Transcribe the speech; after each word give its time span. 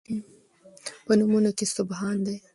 په 1.05 1.11
نومونو 1.19 1.51
کې 1.57 1.65
سبحان 1.75 2.17
دی 2.25 2.37